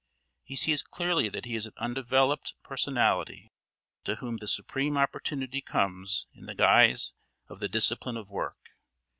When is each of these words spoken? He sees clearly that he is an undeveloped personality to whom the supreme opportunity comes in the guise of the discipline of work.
He 0.41 0.55
sees 0.55 0.81
clearly 0.81 1.29
that 1.29 1.45
he 1.45 1.55
is 1.55 1.67
an 1.67 1.73
undeveloped 1.77 2.55
personality 2.63 3.51
to 4.05 4.15
whom 4.15 4.37
the 4.37 4.47
supreme 4.47 4.97
opportunity 4.97 5.61
comes 5.61 6.25
in 6.33 6.47
the 6.47 6.55
guise 6.55 7.13
of 7.47 7.59
the 7.59 7.69
discipline 7.69 8.17
of 8.17 8.31
work. 8.31 8.69